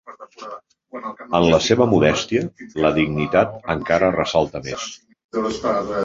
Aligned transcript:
En 1.39 1.43
la 1.49 1.59
seva 1.65 1.85
modèstia, 1.91 2.41
la 2.85 2.91
dignitat 2.95 3.53
encara 3.75 4.09
ressalta 4.15 4.63
més. 4.69 4.87